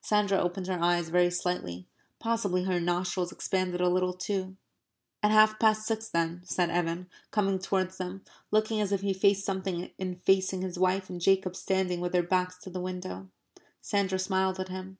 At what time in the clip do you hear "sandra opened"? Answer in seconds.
0.00-0.66